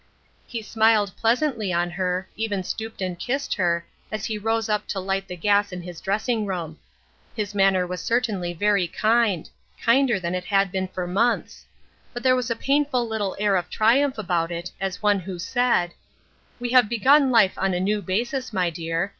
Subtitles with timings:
[0.47, 4.99] He smiled pleasantly on her, even stooped and kissed her, as he rose up to
[4.99, 6.79] light the gas in his dressing room.
[7.35, 9.47] His manner was certainly very kind—
[9.85, 11.67] kinder than it had been for months.
[12.15, 15.91] But there was a painful little air of triumph about it, as one who said:—"
[16.59, 19.09] We have begun life on a new basis, my dear.